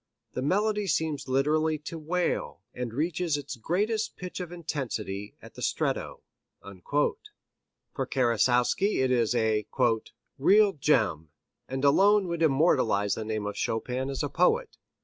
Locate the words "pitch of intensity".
4.17-5.35